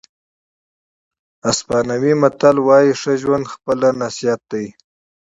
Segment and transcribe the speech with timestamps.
[1.51, 4.65] اسپانوي متل وایي ښه ژوند خپله نصیحت دی.